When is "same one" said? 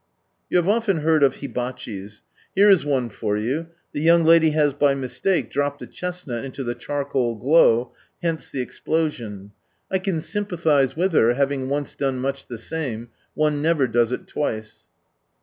12.57-13.61